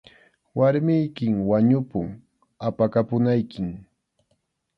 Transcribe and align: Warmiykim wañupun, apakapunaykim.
Warmiykim 0.57 1.35
wañupun, 1.49 2.07
apakapunaykim. 2.67 3.67